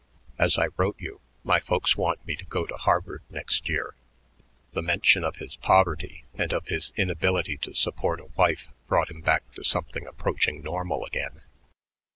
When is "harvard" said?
2.75-3.21